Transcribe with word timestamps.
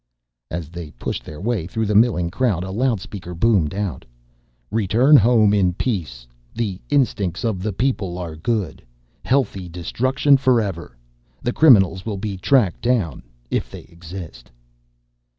As 0.49 0.69
they 0.69 0.89
pushed 0.89 1.23
their 1.23 1.39
way 1.39 1.67
through 1.67 1.85
the 1.85 1.93
milling 1.93 2.31
crowd, 2.31 2.63
a 2.63 2.71
loudspeaker 2.71 3.35
boomed 3.35 3.75
out: 3.75 4.03
"Return 4.71 5.15
home 5.15 5.53
in 5.53 5.73
peace. 5.73 6.25
The 6.55 6.81
instincts 6.89 7.43
of 7.45 7.61
the 7.61 7.71
people 7.71 8.17
are 8.17 8.35
good. 8.35 8.83
Healthy 9.23 9.69
destruction 9.69 10.37
forever! 10.37 10.97
The 11.43 11.53
criminals 11.53 12.03
will 12.03 12.17
be 12.17 12.35
tracked 12.35 12.81
down... 12.81 13.21
if 13.51 13.69
they 13.69 13.81
exist." 13.91 14.49